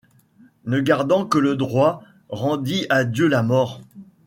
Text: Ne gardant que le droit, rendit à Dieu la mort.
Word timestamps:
Ne 0.65 0.79
gardant 0.81 1.27
que 1.27 1.37
le 1.37 1.55
droit, 1.55 2.01
rendit 2.29 2.87
à 2.89 3.03
Dieu 3.03 3.27
la 3.27 3.43
mort. 3.43 3.81